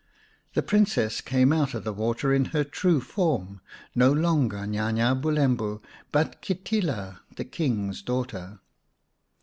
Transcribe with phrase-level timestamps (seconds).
[0.55, 3.61] The Princess came out of the water in her true form
[3.93, 5.79] no longer Nya nya Bulembu,
[6.11, 8.61] but Kitila, the King's daughter.